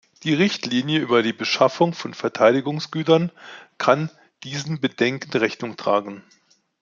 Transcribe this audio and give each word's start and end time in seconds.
Die 0.23 0.33
Richtlinie 0.33 0.97
über 0.99 1.21
die 1.21 1.31
Beschaffung 1.31 1.93
von 1.93 2.15
Verteidigungsgütern 2.15 3.31
kann 3.77 4.09
diesen 4.43 4.81
Bedenken 4.81 5.29
Rechnung 5.37 5.77
tragen. 5.77 6.23